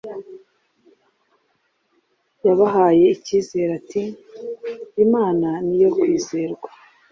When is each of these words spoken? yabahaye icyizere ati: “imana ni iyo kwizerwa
yabahaye 2.45 3.05
icyizere 3.15 3.71
ati: 3.79 4.03
“imana 5.05 5.49
ni 5.65 5.73
iyo 5.77 5.89
kwizerwa 5.97 6.69